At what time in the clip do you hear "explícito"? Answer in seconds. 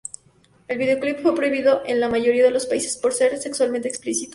3.87-4.29